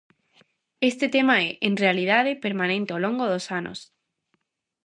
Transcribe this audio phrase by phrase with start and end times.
[0.91, 3.79] Este tema é, en realidade, permanente ao longo dos anos.